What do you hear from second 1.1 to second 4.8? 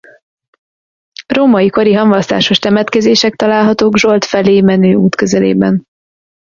Római kori hamvasztásos temetkezések találhatók Zsolt felé